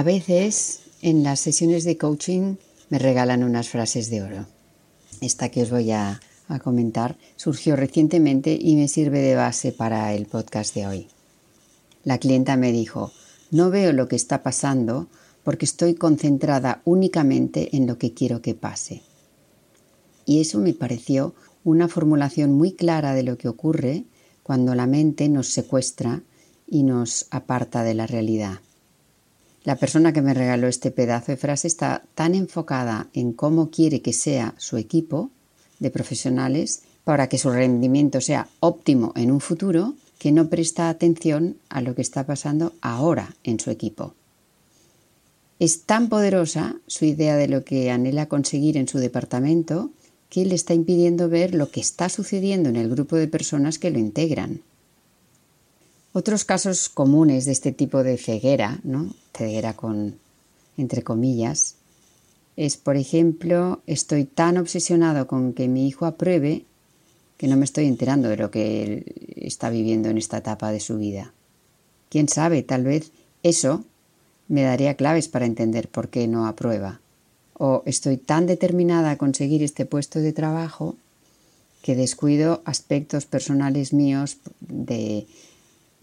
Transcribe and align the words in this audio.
A 0.00 0.02
veces 0.02 0.80
en 1.02 1.24
las 1.24 1.40
sesiones 1.40 1.84
de 1.84 1.98
coaching 1.98 2.56
me 2.88 2.98
regalan 2.98 3.44
unas 3.44 3.68
frases 3.68 4.08
de 4.08 4.22
oro. 4.22 4.46
Esta 5.20 5.50
que 5.50 5.62
os 5.62 5.70
voy 5.70 5.90
a 5.90 6.22
comentar 6.64 7.18
surgió 7.36 7.76
recientemente 7.76 8.58
y 8.58 8.76
me 8.76 8.88
sirve 8.88 9.18
de 9.18 9.34
base 9.34 9.72
para 9.72 10.14
el 10.14 10.24
podcast 10.24 10.74
de 10.74 10.86
hoy. 10.86 11.08
La 12.02 12.16
clienta 12.16 12.56
me 12.56 12.72
dijo, 12.72 13.12
no 13.50 13.68
veo 13.68 13.92
lo 13.92 14.08
que 14.08 14.16
está 14.16 14.42
pasando 14.42 15.06
porque 15.44 15.66
estoy 15.66 15.94
concentrada 15.96 16.80
únicamente 16.86 17.76
en 17.76 17.86
lo 17.86 17.98
que 17.98 18.14
quiero 18.14 18.40
que 18.40 18.54
pase. 18.54 19.02
Y 20.24 20.40
eso 20.40 20.60
me 20.60 20.72
pareció 20.72 21.34
una 21.62 21.88
formulación 21.88 22.54
muy 22.54 22.72
clara 22.72 23.12
de 23.12 23.22
lo 23.22 23.36
que 23.36 23.48
ocurre 23.48 24.04
cuando 24.44 24.74
la 24.74 24.86
mente 24.86 25.28
nos 25.28 25.48
secuestra 25.48 26.22
y 26.66 26.84
nos 26.84 27.26
aparta 27.30 27.82
de 27.82 27.92
la 27.92 28.06
realidad. 28.06 28.60
La 29.62 29.76
persona 29.76 30.12
que 30.12 30.22
me 30.22 30.34
regaló 30.34 30.68
este 30.68 30.90
pedazo 30.90 31.32
de 31.32 31.36
frase 31.36 31.66
está 31.68 32.02
tan 32.14 32.34
enfocada 32.34 33.08
en 33.12 33.32
cómo 33.32 33.70
quiere 33.70 34.00
que 34.00 34.12
sea 34.12 34.54
su 34.56 34.78
equipo 34.78 35.30
de 35.78 35.90
profesionales 35.90 36.82
para 37.04 37.28
que 37.28 37.38
su 37.38 37.50
rendimiento 37.50 38.20
sea 38.20 38.48
óptimo 38.60 39.12
en 39.16 39.30
un 39.30 39.40
futuro 39.40 39.94
que 40.18 40.32
no 40.32 40.48
presta 40.48 40.88
atención 40.88 41.56
a 41.68 41.80
lo 41.80 41.94
que 41.94 42.02
está 42.02 42.24
pasando 42.24 42.72
ahora 42.80 43.36
en 43.42 43.58
su 43.58 43.70
equipo. 43.70 44.14
Es 45.58 45.82
tan 45.82 46.08
poderosa 46.08 46.76
su 46.86 47.04
idea 47.04 47.36
de 47.36 47.48
lo 47.48 47.64
que 47.64 47.90
anhela 47.90 48.26
conseguir 48.26 48.78
en 48.78 48.88
su 48.88 48.98
departamento 48.98 49.90
que 50.30 50.46
le 50.46 50.54
está 50.54 50.72
impidiendo 50.72 51.28
ver 51.28 51.54
lo 51.54 51.70
que 51.70 51.80
está 51.80 52.08
sucediendo 52.08 52.70
en 52.70 52.76
el 52.76 52.88
grupo 52.88 53.16
de 53.16 53.28
personas 53.28 53.78
que 53.78 53.90
lo 53.90 53.98
integran. 53.98 54.62
Otros 56.12 56.44
casos 56.44 56.88
comunes 56.88 57.44
de 57.44 57.52
este 57.52 57.72
tipo 57.72 58.02
de 58.02 58.16
ceguera, 58.18 58.80
¿no? 58.82 59.14
ceguera 59.32 59.74
con 59.74 60.18
entre 60.76 61.02
comillas, 61.02 61.76
es, 62.56 62.76
por 62.76 62.96
ejemplo, 62.96 63.80
estoy 63.86 64.24
tan 64.24 64.58
obsesionado 64.58 65.26
con 65.26 65.52
que 65.52 65.68
mi 65.68 65.86
hijo 65.86 66.06
apruebe 66.06 66.64
que 67.36 67.48
no 67.48 67.56
me 67.56 67.64
estoy 67.64 67.86
enterando 67.86 68.28
de 68.28 68.36
lo 68.36 68.50
que 68.50 68.82
él 68.82 69.04
está 69.36 69.70
viviendo 69.70 70.08
en 70.10 70.18
esta 70.18 70.38
etapa 70.38 70.72
de 70.72 70.80
su 70.80 70.98
vida. 70.98 71.32
Quién 72.10 72.28
sabe, 72.28 72.62
tal 72.62 72.84
vez 72.84 73.12
eso 73.42 73.84
me 74.48 74.62
daría 74.62 74.94
claves 74.94 75.28
para 75.28 75.46
entender 75.46 75.88
por 75.88 76.08
qué 76.08 76.26
no 76.26 76.46
aprueba. 76.46 77.00
O 77.54 77.82
estoy 77.86 78.16
tan 78.16 78.46
determinada 78.46 79.12
a 79.12 79.16
conseguir 79.16 79.62
este 79.62 79.86
puesto 79.86 80.18
de 80.18 80.32
trabajo 80.32 80.96
que 81.82 81.94
descuido 81.94 82.60
aspectos 82.66 83.24
personales 83.24 83.92
míos 83.92 84.36
de 84.60 85.26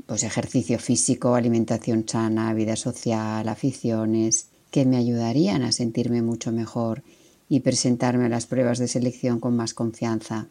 pues 0.08 0.24
ejercicio 0.24 0.80
físico, 0.80 1.36
alimentación 1.36 2.08
sana, 2.08 2.54
vida 2.54 2.78
social, 2.78 3.48
aficiones, 3.48 4.48
que 4.72 4.86
me 4.86 4.98
ayudarían 4.98 5.64
a 5.64 5.72
sentirme 5.72 6.22
mucho 6.22 6.52
mejor 6.52 7.04
y 7.50 7.60
presentarme 7.60 8.26
a 8.26 8.30
las 8.30 8.46
pruebas 8.46 8.80
de 8.80 8.88
selección 8.88 9.40
con 9.40 9.56
más 9.56 9.74
confianza. 9.74 10.48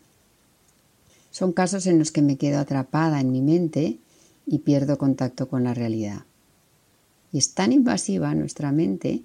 Son 1.30 1.52
casos 1.52 1.86
en 1.86 1.98
los 1.98 2.12
que 2.12 2.22
me 2.22 2.36
quedo 2.36 2.58
atrapada 2.58 3.20
en 3.20 3.32
mi 3.32 3.40
mente 3.40 3.98
y 4.46 4.58
pierdo 4.58 4.98
contacto 4.98 5.48
con 5.48 5.64
la 5.64 5.74
realidad. 5.74 6.24
Y 7.32 7.38
es 7.38 7.54
tan 7.54 7.72
invasiva 7.72 8.34
nuestra 8.34 8.72
mente 8.72 9.22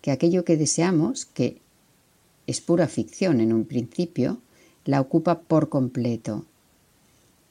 que 0.00 0.10
aquello 0.10 0.44
que 0.44 0.56
deseamos, 0.56 1.26
que 1.26 1.60
es 2.46 2.60
pura 2.60 2.88
ficción 2.88 3.40
en 3.40 3.52
un 3.52 3.64
principio, 3.64 4.40
la 4.84 5.00
ocupa 5.00 5.40
por 5.40 5.68
completo. 5.68 6.46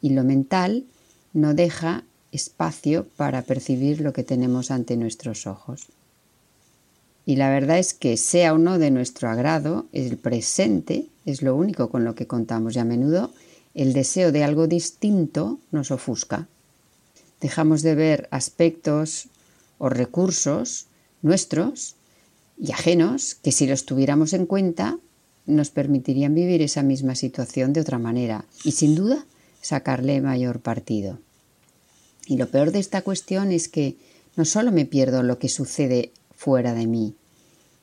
Y 0.01 0.11
lo 0.11 0.23
mental 0.23 0.85
no 1.33 1.53
deja 1.53 2.03
espacio 2.35 3.07
para 3.15 3.41
percibir 3.41 4.01
lo 4.01 4.13
que 4.13 4.23
tenemos 4.23 4.71
ante 4.71 4.97
nuestros 4.97 5.47
ojos. 5.47 5.87
Y 7.25 7.37
la 7.37 7.49
verdad 7.49 7.79
es 7.79 7.93
que 7.93 8.17
sea 8.17 8.53
o 8.53 8.57
no 8.57 8.77
de 8.77 8.91
nuestro 8.91 9.29
agrado, 9.29 9.85
el 9.93 10.17
presente 10.17 11.07
es 11.25 11.41
lo 11.41 11.55
único 11.55 11.89
con 11.89 12.05
lo 12.05 12.13
que 12.13 12.27
contamos 12.27 12.75
y 12.75 12.79
a 12.79 12.85
menudo 12.85 13.31
el 13.73 13.93
deseo 13.93 14.31
de 14.31 14.43
algo 14.43 14.67
distinto 14.67 15.59
nos 15.71 15.91
ofusca. 15.91 16.47
Dejamos 17.41 17.81
de 17.81 17.95
ver 17.95 18.27
aspectos 18.31 19.27
o 19.77 19.89
recursos 19.89 20.85
nuestros 21.21 21.95
y 22.57 22.71
ajenos 22.71 23.35
que 23.35 23.51
si 23.51 23.67
los 23.67 23.85
tuviéramos 23.85 24.33
en 24.33 24.45
cuenta 24.45 24.97
nos 25.45 25.69
permitirían 25.69 26.33
vivir 26.33 26.61
esa 26.61 26.83
misma 26.83 27.15
situación 27.15 27.73
de 27.73 27.81
otra 27.81 27.99
manera 27.99 28.45
y 28.63 28.71
sin 28.71 28.95
duda 28.95 29.25
sacarle 29.61 30.21
mayor 30.21 30.59
partido. 30.61 31.19
Y 32.25 32.37
lo 32.37 32.49
peor 32.49 32.71
de 32.71 32.79
esta 32.79 33.01
cuestión 33.01 33.51
es 33.51 33.67
que 33.69 33.95
no 34.35 34.45
solo 34.45 34.71
me 34.71 34.85
pierdo 34.85 35.23
lo 35.23 35.39
que 35.39 35.49
sucede 35.49 36.11
fuera 36.35 36.73
de 36.73 36.87
mí, 36.87 37.15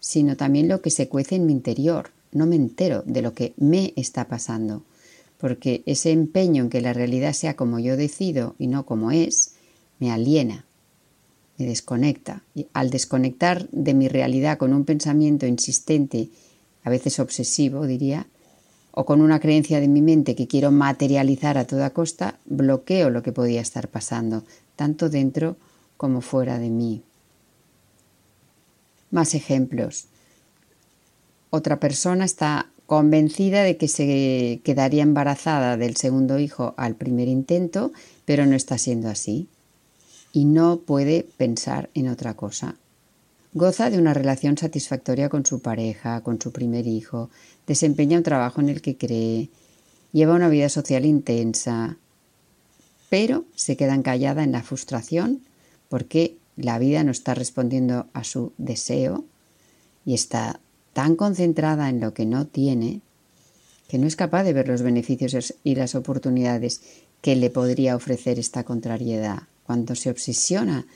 sino 0.00 0.36
también 0.36 0.68
lo 0.68 0.82
que 0.82 0.90
se 0.90 1.08
cuece 1.08 1.36
en 1.36 1.46
mi 1.46 1.52
interior. 1.52 2.10
No 2.32 2.46
me 2.46 2.56
entero 2.56 3.02
de 3.06 3.22
lo 3.22 3.34
que 3.34 3.54
me 3.56 3.92
está 3.96 4.26
pasando, 4.26 4.82
porque 5.38 5.82
ese 5.86 6.10
empeño 6.10 6.64
en 6.64 6.70
que 6.70 6.80
la 6.80 6.92
realidad 6.92 7.32
sea 7.32 7.54
como 7.54 7.78
yo 7.78 7.96
decido 7.96 8.54
y 8.58 8.66
no 8.66 8.84
como 8.84 9.10
es, 9.10 9.52
me 9.98 10.10
aliena, 10.10 10.64
me 11.58 11.66
desconecta. 11.66 12.42
Y 12.54 12.66
al 12.72 12.90
desconectar 12.90 13.68
de 13.70 13.94
mi 13.94 14.08
realidad 14.08 14.58
con 14.58 14.72
un 14.72 14.84
pensamiento 14.84 15.46
insistente, 15.46 16.28
a 16.84 16.90
veces 16.90 17.20
obsesivo, 17.20 17.86
diría, 17.86 18.26
o 18.92 19.04
con 19.04 19.20
una 19.20 19.40
creencia 19.40 19.80
de 19.80 19.88
mi 19.88 20.02
mente 20.02 20.34
que 20.34 20.46
quiero 20.46 20.70
materializar 20.70 21.58
a 21.58 21.66
toda 21.66 21.90
costa, 21.90 22.38
bloqueo 22.44 23.10
lo 23.10 23.22
que 23.22 23.32
podía 23.32 23.60
estar 23.60 23.88
pasando, 23.88 24.44
tanto 24.76 25.08
dentro 25.08 25.56
como 25.96 26.20
fuera 26.20 26.58
de 26.58 26.70
mí. 26.70 27.02
Más 29.10 29.34
ejemplos. 29.34 30.06
Otra 31.50 31.80
persona 31.80 32.24
está 32.24 32.68
convencida 32.86 33.62
de 33.62 33.76
que 33.76 33.88
se 33.88 34.60
quedaría 34.64 35.02
embarazada 35.02 35.76
del 35.76 35.96
segundo 35.96 36.38
hijo 36.38 36.74
al 36.76 36.94
primer 36.94 37.28
intento, 37.28 37.92
pero 38.24 38.44
no 38.46 38.54
está 38.54 38.76
siendo 38.76 39.08
así. 39.08 39.48
Y 40.32 40.44
no 40.44 40.80
puede 40.80 41.26
pensar 41.36 41.88
en 41.94 42.08
otra 42.08 42.34
cosa. 42.34 42.76
Goza 43.54 43.90
de 43.90 43.98
una 43.98 44.14
relación 44.14 44.56
satisfactoria 44.56 45.28
con 45.28 45.44
su 45.44 45.60
pareja, 45.60 46.22
con 46.22 46.40
su 46.40 46.52
primer 46.52 46.86
hijo, 46.86 47.28
desempeña 47.66 48.16
un 48.16 48.24
trabajo 48.24 48.62
en 48.62 48.70
el 48.70 48.80
que 48.80 48.96
cree, 48.96 49.50
lleva 50.10 50.34
una 50.34 50.48
vida 50.48 50.70
social 50.70 51.04
intensa, 51.04 51.98
pero 53.10 53.44
se 53.54 53.76
queda 53.76 53.94
encallada 53.94 54.42
en 54.42 54.52
la 54.52 54.62
frustración 54.62 55.42
porque 55.90 56.38
la 56.56 56.78
vida 56.78 57.04
no 57.04 57.10
está 57.10 57.34
respondiendo 57.34 58.06
a 58.14 58.24
su 58.24 58.54
deseo 58.56 59.26
y 60.06 60.14
está 60.14 60.60
tan 60.94 61.14
concentrada 61.14 61.90
en 61.90 62.00
lo 62.00 62.14
que 62.14 62.24
no 62.24 62.46
tiene 62.46 63.02
que 63.92 63.98
no 63.98 64.06
es 64.06 64.16
capaz 64.16 64.44
de 64.44 64.54
ver 64.54 64.68
los 64.68 64.80
beneficios 64.80 65.54
y 65.62 65.74
las 65.74 65.94
oportunidades 65.94 66.80
que 67.20 67.36
le 67.36 67.50
podría 67.50 67.94
ofrecer 67.94 68.38
esta 68.38 68.64
contrariedad. 68.64 69.42
Cuando 69.64 69.94
se 69.94 70.08
obsesiona 70.08 70.86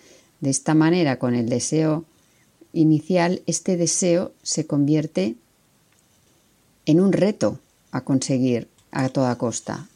de 0.41 0.49
esta 0.49 0.73
manera 0.73 1.19
con 1.19 1.35
el 1.35 1.50
deseo 1.50 2.06
inicial, 2.76 3.43
este 3.46 3.76
deseo 3.76 4.32
se 4.43 4.67
convierte 4.67 5.34
en 6.84 7.00
un 7.00 7.12
reto 7.12 7.58
a 7.90 8.02
conseguir 8.02 8.69
a 8.90 9.08
toda 9.08 9.37
costa. 9.38 9.88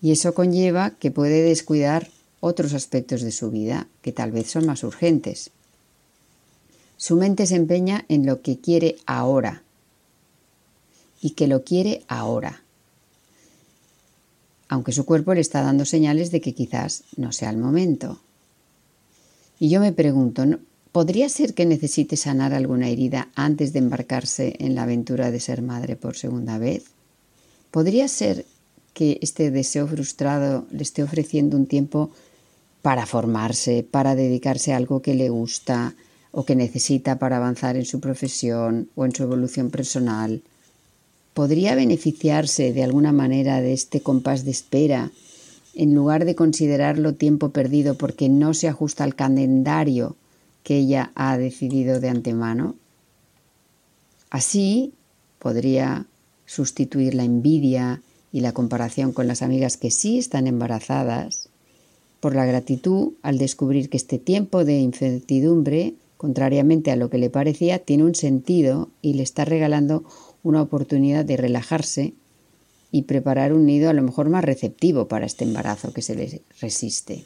Y 0.00 0.12
eso 0.12 0.34
conlleva 0.34 0.90
que 0.90 1.10
puede 1.10 1.42
descuidar 1.42 2.08
otros 2.40 2.72
aspectos 2.72 3.22
de 3.22 3.32
su 3.32 3.50
vida 3.50 3.86
que 4.00 4.12
tal 4.12 4.32
vez 4.32 4.50
son 4.50 4.66
más 4.66 4.82
urgentes. 4.82 5.50
Su 6.96 7.16
mente 7.16 7.46
se 7.46 7.56
empeña 7.56 8.04
en 8.08 8.26
lo 8.26 8.42
que 8.42 8.58
quiere 8.58 8.96
ahora 9.06 9.62
y 11.20 11.30
que 11.30 11.46
lo 11.46 11.64
quiere 11.64 12.02
ahora, 12.08 12.62
aunque 14.68 14.92
su 14.92 15.04
cuerpo 15.04 15.34
le 15.34 15.40
está 15.40 15.62
dando 15.62 15.84
señales 15.84 16.30
de 16.30 16.40
que 16.40 16.54
quizás 16.54 17.04
no 17.16 17.32
sea 17.32 17.50
el 17.50 17.58
momento. 17.58 18.20
Y 19.60 19.68
yo 19.68 19.80
me 19.80 19.92
pregunto, 19.92 20.44
¿Podría 20.92 21.30
ser 21.30 21.54
que 21.54 21.64
necesite 21.64 22.18
sanar 22.18 22.52
alguna 22.52 22.90
herida 22.90 23.30
antes 23.34 23.72
de 23.72 23.78
embarcarse 23.78 24.56
en 24.58 24.74
la 24.74 24.82
aventura 24.82 25.30
de 25.30 25.40
ser 25.40 25.62
madre 25.62 25.96
por 25.96 26.16
segunda 26.16 26.58
vez? 26.58 26.84
¿Podría 27.70 28.08
ser 28.08 28.44
que 28.92 29.18
este 29.22 29.50
deseo 29.50 29.86
frustrado 29.86 30.66
le 30.70 30.82
esté 30.82 31.02
ofreciendo 31.02 31.56
un 31.56 31.64
tiempo 31.64 32.10
para 32.82 33.06
formarse, 33.06 33.86
para 33.90 34.14
dedicarse 34.14 34.74
a 34.74 34.76
algo 34.76 35.00
que 35.00 35.14
le 35.14 35.30
gusta 35.30 35.94
o 36.30 36.44
que 36.44 36.56
necesita 36.56 37.18
para 37.18 37.38
avanzar 37.38 37.76
en 37.76 37.86
su 37.86 37.98
profesión 37.98 38.90
o 38.94 39.06
en 39.06 39.14
su 39.14 39.22
evolución 39.22 39.70
personal? 39.70 40.42
¿Podría 41.32 41.74
beneficiarse 41.74 42.74
de 42.74 42.84
alguna 42.84 43.12
manera 43.12 43.62
de 43.62 43.72
este 43.72 44.02
compás 44.02 44.44
de 44.44 44.50
espera 44.50 45.10
en 45.74 45.94
lugar 45.94 46.26
de 46.26 46.34
considerarlo 46.34 47.14
tiempo 47.14 47.48
perdido 47.48 47.94
porque 47.94 48.28
no 48.28 48.52
se 48.52 48.68
ajusta 48.68 49.04
al 49.04 49.14
calendario 49.14 50.16
que 50.62 50.78
ella 50.78 51.12
ha 51.14 51.36
decidido 51.38 52.00
de 52.00 52.08
antemano? 52.08 52.76
Así 54.30 54.92
podría 55.38 56.06
sustituir 56.46 57.14
la 57.14 57.24
envidia 57.24 58.02
y 58.32 58.40
la 58.40 58.52
comparación 58.52 59.12
con 59.12 59.26
las 59.26 59.42
amigas 59.42 59.76
que 59.76 59.90
sí 59.90 60.18
están 60.18 60.46
embarazadas 60.46 61.48
por 62.20 62.34
la 62.34 62.46
gratitud 62.46 63.14
al 63.22 63.38
descubrir 63.38 63.90
que 63.90 63.96
este 63.96 64.18
tiempo 64.18 64.64
de 64.64 64.78
incertidumbre, 64.78 65.94
contrariamente 66.16 66.90
a 66.90 66.96
lo 66.96 67.10
que 67.10 67.18
le 67.18 67.30
parecía, 67.30 67.80
tiene 67.80 68.04
un 68.04 68.14
sentido 68.14 68.88
y 69.02 69.14
le 69.14 69.22
está 69.22 69.44
regalando 69.44 70.04
una 70.42 70.62
oportunidad 70.62 71.24
de 71.24 71.36
relajarse 71.36 72.14
y 72.92 73.02
preparar 73.02 73.52
un 73.52 73.66
nido 73.66 73.90
a 73.90 73.92
lo 73.92 74.02
mejor 74.02 74.28
más 74.28 74.44
receptivo 74.44 75.08
para 75.08 75.26
este 75.26 75.44
embarazo 75.44 75.92
que 75.92 76.02
se 76.02 76.14
le 76.14 76.42
resiste. 76.60 77.24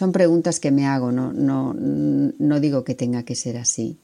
Son 0.00 0.12
preguntas 0.12 0.60
que 0.60 0.70
me 0.70 0.86
hago, 0.86 1.12
no, 1.12 1.34
no, 1.34 1.74
no 1.74 2.58
digo 2.58 2.84
que 2.84 2.94
tenga 2.94 3.22
que 3.22 3.34
ser 3.34 3.58
así. 3.58 3.98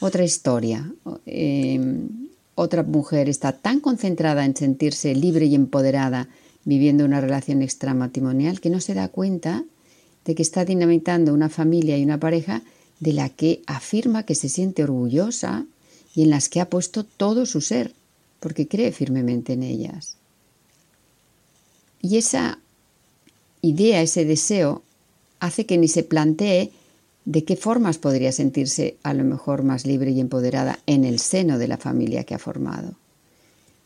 Otra 0.00 0.22
historia. 0.22 0.92
Em, 1.24 2.06
otra 2.56 2.82
mujer 2.82 3.30
está 3.30 3.52
tan 3.52 3.80
concentrada 3.80 4.44
en 4.44 4.54
sentirse 4.54 5.14
libre 5.14 5.46
y 5.46 5.54
empoderada 5.54 6.28
viviendo 6.66 7.06
una 7.06 7.22
relación 7.22 7.62
extramatrimonial 7.62 8.60
que 8.60 8.68
no 8.68 8.80
se 8.80 8.92
da 8.92 9.08
cuenta 9.08 9.64
de 10.26 10.34
que 10.34 10.42
está 10.42 10.66
dinamitando 10.66 11.32
una 11.32 11.48
familia 11.48 11.96
y 11.96 12.04
una 12.04 12.20
pareja 12.20 12.60
de 13.00 13.14
la 13.14 13.30
que 13.30 13.62
afirma 13.66 14.24
que 14.24 14.34
se 14.34 14.50
siente 14.50 14.84
orgullosa 14.84 15.64
y 16.14 16.24
en 16.24 16.28
las 16.28 16.50
que 16.50 16.60
ha 16.60 16.68
puesto 16.68 17.04
todo 17.04 17.46
su 17.46 17.62
ser, 17.62 17.94
porque 18.40 18.68
cree 18.68 18.92
firmemente 18.92 19.54
en 19.54 19.62
ellas. 19.62 20.18
Y 22.02 22.18
esa 22.18 22.58
idea, 23.68 24.02
ese 24.02 24.24
deseo, 24.24 24.82
hace 25.40 25.66
que 25.66 25.78
ni 25.78 25.88
se 25.88 26.02
plantee 26.02 26.72
de 27.24 27.44
qué 27.44 27.56
formas 27.56 27.98
podría 27.98 28.32
sentirse 28.32 28.96
a 29.02 29.12
lo 29.12 29.24
mejor 29.24 29.62
más 29.62 29.84
libre 29.84 30.12
y 30.12 30.20
empoderada 30.20 30.78
en 30.86 31.04
el 31.04 31.18
seno 31.18 31.58
de 31.58 31.68
la 31.68 31.76
familia 31.76 32.24
que 32.24 32.34
ha 32.34 32.38
formado. 32.38 32.94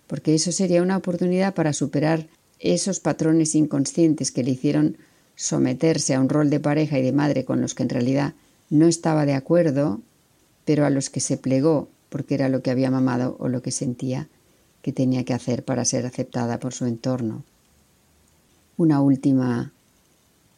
Porque 0.06 0.34
eso 0.34 0.52
sería 0.52 0.82
una 0.82 0.96
oportunidad 0.96 1.54
para 1.54 1.72
superar 1.72 2.26
esos 2.58 3.00
patrones 3.00 3.54
inconscientes 3.54 4.30
que 4.30 4.44
le 4.44 4.50
hicieron 4.50 4.98
someterse 5.36 6.14
a 6.14 6.20
un 6.20 6.28
rol 6.28 6.50
de 6.50 6.60
pareja 6.60 6.98
y 6.98 7.02
de 7.02 7.12
madre 7.12 7.44
con 7.44 7.62
los 7.62 7.74
que 7.74 7.82
en 7.82 7.88
realidad 7.88 8.34
no 8.68 8.86
estaba 8.86 9.24
de 9.24 9.34
acuerdo, 9.34 10.00
pero 10.66 10.84
a 10.84 10.90
los 10.90 11.08
que 11.08 11.20
se 11.20 11.38
plegó 11.38 11.88
porque 12.10 12.34
era 12.34 12.48
lo 12.50 12.62
que 12.62 12.70
había 12.70 12.90
mamado 12.90 13.36
o 13.38 13.48
lo 13.48 13.62
que 13.62 13.70
sentía 13.70 14.28
que 14.82 14.92
tenía 14.92 15.24
que 15.24 15.34
hacer 15.34 15.64
para 15.64 15.84
ser 15.84 16.06
aceptada 16.06 16.58
por 16.58 16.74
su 16.74 16.86
entorno 16.86 17.44
una 18.80 19.02
última 19.02 19.74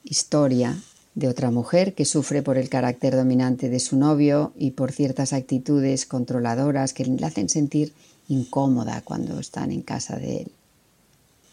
historia 0.04 0.80
de 1.16 1.26
otra 1.26 1.50
mujer 1.50 1.92
que 1.92 2.04
sufre 2.04 2.40
por 2.40 2.56
el 2.56 2.68
carácter 2.68 3.16
dominante 3.16 3.68
de 3.68 3.80
su 3.80 3.96
novio 3.96 4.52
y 4.56 4.70
por 4.70 4.92
ciertas 4.92 5.32
actitudes 5.32 6.06
controladoras 6.06 6.92
que 6.92 7.04
le 7.04 7.26
hacen 7.26 7.48
sentir 7.48 7.92
incómoda 8.28 9.00
cuando 9.00 9.40
están 9.40 9.72
en 9.72 9.82
casa 9.82 10.18
de 10.18 10.42
él. 10.42 10.52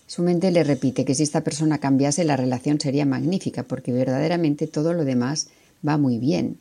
Su 0.05 0.21
mente 0.21 0.51
le 0.51 0.63
repite 0.63 1.05
que 1.05 1.15
si 1.15 1.23
esta 1.23 1.43
persona 1.43 1.79
cambiase 1.79 2.23
la 2.23 2.37
relación 2.37 2.79
sería 2.79 3.03
magnífica 3.07 3.63
porque 3.63 3.91
verdaderamente 3.91 4.67
todo 4.67 4.93
lo 4.93 5.05
demás 5.05 5.47
va 5.85 5.97
muy 5.97 6.19
bien. 6.19 6.59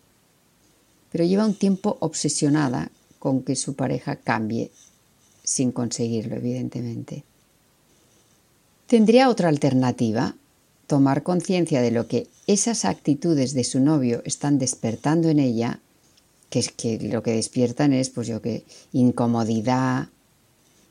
Pero 1.13 1.25
lleva 1.25 1.45
un 1.45 1.55
tiempo 1.55 1.99
obsesionada 2.01 2.91
con 3.19 3.43
que 3.43 3.57
su 3.57 3.75
pareja 3.75 4.17
cambie 4.17 4.71
sin 5.45 5.71
conseguirlo, 5.71 6.37
evidentemente. 6.37 7.25
Tendría 8.89 9.29
otra 9.29 9.51
alternativa, 9.51 10.35
tomar 10.87 11.23
conciencia 11.23 11.83
de 11.83 11.91
lo 11.91 12.09
que 12.09 12.27
esas 12.47 12.87
actitudes 12.87 13.53
de 13.53 13.63
su 13.63 13.81
novio 13.81 14.23
están 14.25 14.59
despertando 14.59 15.29
en 15.29 15.41
ella, 15.41 15.81
que 16.49 16.61
es 16.61 16.73
que 16.73 16.99
lo 16.99 17.23
que 17.23 17.33
despiertan 17.33 17.93
es, 17.93 18.09
pues 18.09 18.29
yo 18.29 18.41
que, 18.41 18.65
incomodidad, 18.95 20.09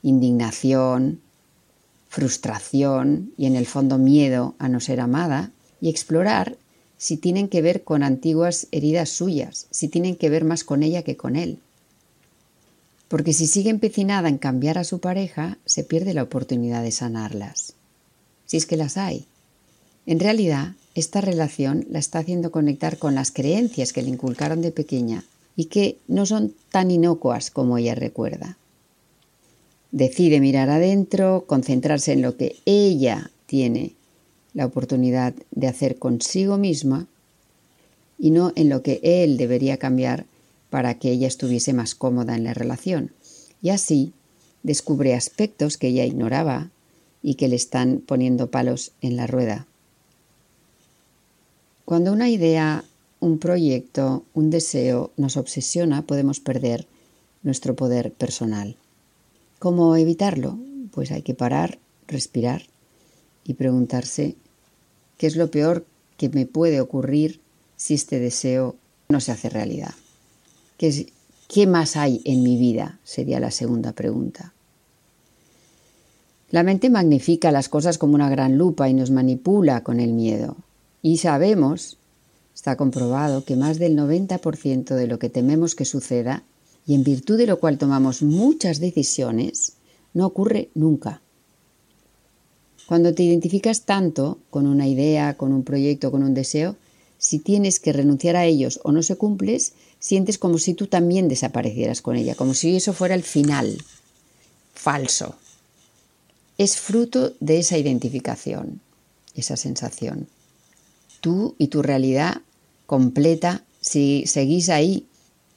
indignación, 0.03 1.21
frustración 2.07 3.33
y 3.35 3.47
en 3.47 3.55
el 3.55 3.65
fondo 3.65 3.97
miedo 3.97 4.53
a 4.59 4.69
no 4.69 4.79
ser 4.79 4.99
amada, 4.99 5.49
y 5.81 5.89
explorar 5.89 6.55
si 6.99 7.17
tienen 7.17 7.47
que 7.47 7.63
ver 7.63 7.83
con 7.83 8.03
antiguas 8.03 8.67
heridas 8.71 9.09
suyas, 9.09 9.65
si 9.71 9.87
tienen 9.87 10.15
que 10.15 10.29
ver 10.29 10.45
más 10.45 10.63
con 10.63 10.83
ella 10.83 11.01
que 11.01 11.17
con 11.17 11.35
él. 11.35 11.57
Porque 13.07 13.33
si 13.33 13.47
sigue 13.47 13.71
empecinada 13.71 14.29
en 14.29 14.37
cambiar 14.37 14.77
a 14.77 14.83
su 14.83 14.99
pareja, 14.99 15.57
se 15.65 15.83
pierde 15.83 16.13
la 16.13 16.21
oportunidad 16.21 16.83
de 16.83 16.91
sanarlas 16.91 17.76
si 18.47 18.57
es 18.57 18.65
que 18.65 18.77
las 18.77 18.97
hay. 18.97 19.25
En 20.07 20.19
realidad, 20.19 20.73
esta 20.95 21.21
relación 21.21 21.85
la 21.91 21.99
está 21.99 22.19
haciendo 22.19 22.51
conectar 22.51 22.97
con 22.97 23.13
las 23.13 23.29
creencias 23.29 23.93
que 23.93 24.01
le 24.01 24.09
inculcaron 24.09 24.63
de 24.63 24.71
pequeña 24.71 25.23
y 25.55 25.65
que 25.65 25.99
no 26.07 26.25
son 26.25 26.55
tan 26.71 26.89
inocuas 26.89 27.51
como 27.51 27.77
ella 27.77 27.93
recuerda. 27.93 28.57
Decide 29.91 30.39
mirar 30.39 30.69
adentro, 30.69 31.45
concentrarse 31.45 32.13
en 32.13 32.21
lo 32.21 32.35
que 32.35 32.55
ella 32.65 33.29
tiene 33.45 33.93
la 34.53 34.65
oportunidad 34.65 35.33
de 35.51 35.67
hacer 35.67 35.99
consigo 35.99 36.57
misma 36.57 37.07
y 38.17 38.31
no 38.31 38.53
en 38.55 38.69
lo 38.69 38.81
que 38.81 38.99
él 39.03 39.37
debería 39.37 39.77
cambiar 39.77 40.25
para 40.69 40.95
que 40.95 41.11
ella 41.11 41.27
estuviese 41.27 41.73
más 41.73 41.95
cómoda 41.95 42.35
en 42.35 42.43
la 42.43 42.53
relación. 42.53 43.11
Y 43.61 43.69
así 43.69 44.13
descubre 44.63 45.13
aspectos 45.13 45.77
que 45.77 45.89
ella 45.89 46.05
ignoraba 46.05 46.71
y 47.21 47.35
que 47.35 47.47
le 47.47 47.55
están 47.55 47.99
poniendo 47.99 48.51
palos 48.51 48.91
en 49.01 49.15
la 49.15 49.27
rueda. 49.27 49.67
Cuando 51.85 52.11
una 52.11 52.29
idea, 52.29 52.83
un 53.19 53.39
proyecto, 53.39 54.25
un 54.33 54.49
deseo 54.49 55.11
nos 55.17 55.37
obsesiona, 55.37 56.01
podemos 56.01 56.39
perder 56.39 56.85
nuestro 57.43 57.75
poder 57.75 58.11
personal. 58.11 58.75
¿Cómo 59.59 59.95
evitarlo? 59.95 60.59
Pues 60.91 61.11
hay 61.11 61.21
que 61.21 61.33
parar, 61.33 61.79
respirar 62.07 62.63
y 63.43 63.53
preguntarse 63.53 64.35
qué 65.17 65.27
es 65.27 65.35
lo 65.35 65.49
peor 65.49 65.85
que 66.17 66.29
me 66.29 66.45
puede 66.45 66.81
ocurrir 66.81 67.39
si 67.75 67.93
este 67.93 68.19
deseo 68.19 68.75
no 69.09 69.21
se 69.21 69.31
hace 69.31 69.49
realidad. 69.49 69.93
¿Qué, 70.77 71.07
¿Qué 71.47 71.67
más 71.67 71.95
hay 71.95 72.21
en 72.25 72.43
mi 72.43 72.57
vida? 72.57 72.99
Sería 73.03 73.39
la 73.39 73.51
segunda 73.51 73.93
pregunta. 73.93 74.53
La 76.49 76.63
mente 76.63 76.89
magnifica 76.89 77.51
las 77.51 77.67
cosas 77.67 77.97
como 77.97 78.15
una 78.15 78.29
gran 78.29 78.57
lupa 78.57 78.87
y 78.87 78.93
nos 78.93 79.11
manipula 79.11 79.83
con 79.83 79.99
el 79.99 80.13
miedo. 80.13 80.55
Y 81.01 81.17
sabemos, 81.17 81.97
está 82.55 82.77
comprobado, 82.77 83.43
que 83.43 83.57
más 83.57 83.79
del 83.79 83.97
90% 83.97 84.95
de 84.95 85.07
lo 85.07 85.19
que 85.19 85.29
tememos 85.29 85.75
que 85.75 85.83
suceda, 85.83 86.43
y 86.85 86.93
en 86.93 87.03
virtud 87.03 87.37
de 87.37 87.47
lo 87.47 87.59
cual 87.59 87.77
tomamos 87.77 88.23
muchas 88.23 88.79
decisiones, 88.79 89.73
no 90.13 90.25
ocurre 90.25 90.69
nunca. 90.73 91.19
Cuando 92.87 93.13
te 93.13 93.23
identificas 93.23 93.81
tanto 93.81 94.37
con 94.49 94.67
una 94.67 94.87
idea, 94.87 95.35
con 95.35 95.51
un 95.51 95.63
proyecto, 95.63 96.11
con 96.11 96.23
un 96.23 96.33
deseo, 96.33 96.77
si 97.17 97.39
tienes 97.39 97.81
que 97.81 97.91
renunciar 97.91 98.37
a 98.37 98.45
ellos 98.45 98.79
o 98.85 98.93
no 98.93 99.03
se 99.03 99.17
cumples, 99.17 99.73
sientes 99.99 100.37
como 100.37 100.59
si 100.59 100.75
tú 100.75 100.87
también 100.87 101.27
desaparecieras 101.27 102.01
con 102.01 102.15
ella, 102.15 102.35
como 102.35 102.53
si 102.53 102.77
eso 102.77 102.93
fuera 102.93 103.15
el 103.15 103.23
final. 103.23 103.83
Falso 104.73 105.35
es 106.57 106.77
fruto 106.77 107.33
de 107.39 107.59
esa 107.59 107.77
identificación, 107.77 108.81
esa 109.35 109.57
sensación. 109.57 110.27
Tú 111.21 111.55
y 111.57 111.67
tu 111.67 111.81
realidad 111.81 112.41
completa, 112.85 113.63
si 113.81 114.25
seguís 114.27 114.69
ahí 114.69 115.05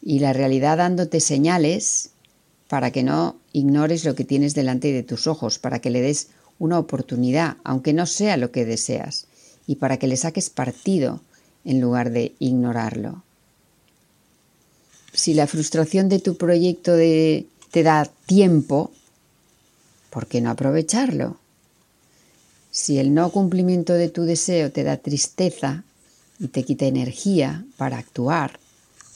y 0.02 0.19
la 0.19 0.33
realidad 0.33 0.78
dándote 0.78 1.21
señales 1.21 2.11
para 2.69 2.90
que 2.90 3.02
no 3.02 3.37
ignores 3.52 4.04
lo 4.04 4.14
que 4.14 4.25
tienes 4.25 4.54
delante 4.54 4.92
de 4.92 5.02
tus 5.02 5.26
ojos, 5.26 5.59
para 5.59 5.80
que 5.80 5.90
le 5.90 6.00
des 6.00 6.28
una 6.59 6.78
oportunidad, 6.78 7.57
aunque 7.64 7.92
no 7.92 8.07
sea 8.07 8.37
lo 8.37 8.52
que 8.52 8.64
deseas, 8.64 9.26
y 9.66 9.76
para 9.76 9.99
que 9.99 10.07
le 10.07 10.16
saques 10.16 10.50
partido 10.50 11.21
en 11.64 11.80
lugar 11.80 12.11
de 12.11 12.35
ignorarlo. 12.38 13.23
Si 15.12 15.35
la 15.35 15.47
frustración 15.47 16.09
de 16.09 16.21
tu 16.21 16.37
proyecto 16.37 16.97
te 16.97 17.83
da 17.83 18.09
tiempo, 18.26 18.92
¿por 20.10 20.26
qué 20.26 20.40
no 20.40 20.50
aprovecharlo? 20.50 21.38
Si 22.70 22.98
el 22.98 23.14
no 23.14 23.30
cumplimiento 23.30 23.94
de 23.94 24.08
tu 24.08 24.22
deseo 24.22 24.70
te 24.70 24.84
da 24.84 24.96
tristeza, 24.96 25.84
y 26.40 26.48
te 26.48 26.64
quita 26.64 26.86
energía 26.86 27.64
para 27.76 27.98
actuar, 27.98 28.58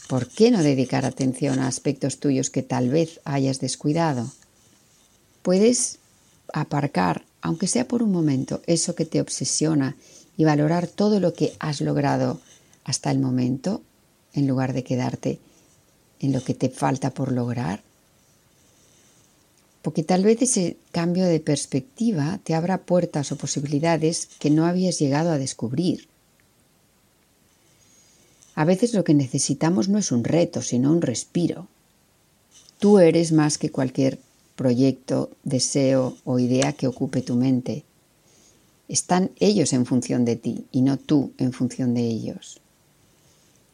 ¿por 0.08 0.28
qué 0.28 0.50
no 0.50 0.62
dedicar 0.62 1.06
atención 1.06 1.58
a 1.58 1.66
aspectos 1.66 2.20
tuyos 2.20 2.50
que 2.50 2.62
tal 2.62 2.90
vez 2.90 3.20
hayas 3.24 3.60
descuidado? 3.60 4.30
Puedes 5.42 5.98
aparcar, 6.52 7.24
aunque 7.40 7.66
sea 7.66 7.88
por 7.88 8.02
un 8.02 8.12
momento, 8.12 8.60
eso 8.66 8.94
que 8.94 9.06
te 9.06 9.22
obsesiona 9.22 9.96
y 10.36 10.44
valorar 10.44 10.86
todo 10.86 11.18
lo 11.18 11.32
que 11.32 11.54
has 11.58 11.80
logrado 11.80 12.40
hasta 12.84 13.10
el 13.10 13.18
momento 13.18 13.80
en 14.34 14.46
lugar 14.46 14.74
de 14.74 14.84
quedarte 14.84 15.40
en 16.20 16.32
lo 16.32 16.44
que 16.44 16.52
te 16.52 16.68
falta 16.68 17.10
por 17.10 17.32
lograr. 17.32 17.82
Porque 19.84 20.02
tal 20.02 20.24
vez 20.24 20.40
ese 20.40 20.78
cambio 20.92 21.26
de 21.26 21.40
perspectiva 21.40 22.40
te 22.42 22.54
abra 22.54 22.86
puertas 22.86 23.30
o 23.32 23.36
posibilidades 23.36 24.30
que 24.38 24.48
no 24.48 24.64
habías 24.64 24.98
llegado 24.98 25.30
a 25.30 25.36
descubrir. 25.36 26.08
A 28.54 28.64
veces 28.64 28.94
lo 28.94 29.04
que 29.04 29.12
necesitamos 29.12 29.90
no 29.90 29.98
es 29.98 30.10
un 30.10 30.24
reto, 30.24 30.62
sino 30.62 30.90
un 30.90 31.02
respiro. 31.02 31.68
Tú 32.78 32.98
eres 32.98 33.30
más 33.32 33.58
que 33.58 33.70
cualquier 33.70 34.18
proyecto, 34.56 35.28
deseo 35.42 36.16
o 36.24 36.38
idea 36.38 36.72
que 36.72 36.86
ocupe 36.86 37.20
tu 37.20 37.36
mente. 37.36 37.84
Están 38.88 39.32
ellos 39.38 39.74
en 39.74 39.84
función 39.84 40.24
de 40.24 40.36
ti 40.36 40.64
y 40.72 40.80
no 40.80 40.96
tú 40.96 41.32
en 41.36 41.52
función 41.52 41.92
de 41.92 42.06
ellos. 42.06 42.58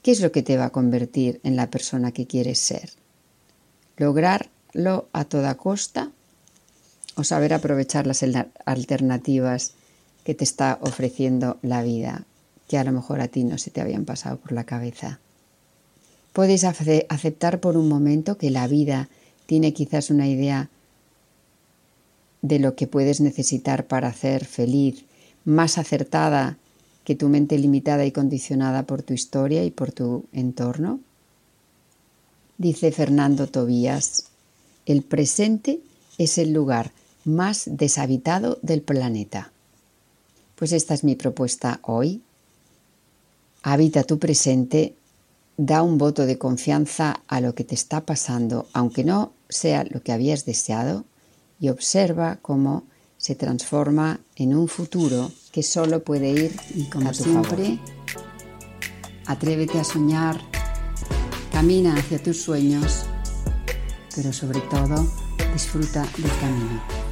¿Qué 0.03 0.11
es 0.11 0.21
lo 0.21 0.33
que 0.33 0.43
te 0.43 0.57
va 0.57 0.65
a 0.65 0.71
convertir 0.71 1.39
en 1.45 1.55
la 1.55 1.71
persona 1.71 2.11
que 2.11 2.27
quieres 2.27 2.59
ser? 2.59 2.91
¿Lograrlo 4.73 5.09
a 5.13 5.25
toda 5.25 5.57
costa 5.57 6.11
o 7.17 7.25
saber 7.25 7.53
aprovechar 7.53 8.07
las 8.07 8.25
alternativas 8.65 9.73
que 10.25 10.35
te 10.35 10.45
está 10.45 10.79
ofreciendo 10.81 11.59
la 11.63 11.83
vida, 11.83 12.25
que 12.69 12.79
a 12.79 12.85
lo 12.85 12.93
mejor 12.93 13.21
a 13.21 13.29
ti 13.29 13.45
no 13.45 13.59
se 13.59 13.71
te 13.71 13.81
habían 13.81 14.05
pasado 14.05 14.39
por 14.39 14.53
la 14.53 14.65
cabeza? 14.65 15.19
Puedes 16.33 16.65
aceptar 16.65 17.59
por 17.59 17.77
un 17.77 17.89
momento 17.89 18.39
que 18.39 18.51
la 18.51 18.69
vida 18.69 19.09
tiene 19.47 19.73
quizás 19.73 20.11
una 20.11 20.29
idea 20.29 20.69
de 22.43 22.61
lo 22.61 22.77
que 22.77 22.87
puedes 22.87 23.21
necesitar 23.21 23.87
para 23.87 24.13
ser 24.13 24.45
feliz, 24.45 25.05
más 25.45 25.79
acertada 25.79 26.57
que 27.05 27.17
tu 27.17 27.29
mente 27.29 27.59
limitada 27.59 28.05
y 28.05 28.13
condicionada 28.13 28.85
por 28.85 29.03
tu 29.03 29.15
historia 29.15 29.65
y 29.65 29.71
por 29.73 29.91
tu 29.91 30.27
entorno? 30.33 31.01
Dice 32.57 32.93
Fernando 32.93 33.49
Tobías, 33.49 34.30
el 34.87 35.03
presente 35.03 35.81
es 36.19 36.39
el 36.39 36.53
lugar 36.53 36.93
más 37.25 37.65
deshabitado 37.67 38.59
del 38.63 38.83
planeta. 38.83 39.53
Pues 40.57 40.73
esta 40.73 40.95
es 40.95 41.05
mi 41.05 41.17
propuesta 41.17 41.81
hoy. 41.83 42.23
Habita 43.63 44.05
tu 44.05 44.19
presente, 44.19 44.95
da 45.57 45.83
un 45.83 45.99
voto 45.99 46.27
de 46.27 46.39
confianza 46.39 47.23
a 47.29 47.41
lo 47.41 47.55
que 47.55 47.65
te 47.65 47.75
está 47.75 48.05
pasando, 48.05 48.69
aunque 48.73 49.05
no 49.05 49.33
sea 49.49 49.85
lo 49.85 50.03
que 50.03 50.13
habías 50.13 50.45
deseado, 50.45 51.05
y 51.59 51.69
observa 51.69 52.39
cómo 52.41 52.85
se 53.19 53.35
transforma 53.35 54.21
en 54.37 54.55
un 54.55 54.67
futuro 54.67 55.31
que 55.53 55.63
solo 55.63 56.03
puede 56.03 56.31
ir 56.31 56.57
y 56.75 56.85
como 56.85 57.13
siempre 57.13 57.79
atrévete 59.27 59.79
a 59.79 59.85
soñar 59.85 60.41
camina 61.53 61.95
hacia 61.97 62.23
tus 62.23 62.41
sueños 62.41 63.05
pero 64.15 64.33
sobre 64.33 64.61
todo 64.63 65.07
disfruta 65.53 66.03
del 66.17 66.31
camino 66.41 67.10